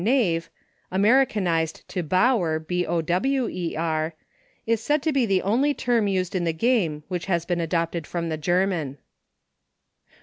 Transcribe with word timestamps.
29 0.01 0.15
Knave, 0.19 0.49
Americanized 0.91 1.87
to 1.87 2.01
Bower, 2.01 2.65
is 2.67 2.87
said 4.81 5.03
to 5.03 5.11
be 5.13 5.27
the 5.27 5.41
only 5.43 5.75
term 5.75 6.07
used 6.07 6.33
in 6.33 6.43
the 6.43 6.51
game 6.51 7.03
which 7.07 7.27
has 7.27 7.45
been 7.45 7.61
adopted 7.61 8.07
from 8.07 8.27
the 8.29 8.35
German. 8.37 8.97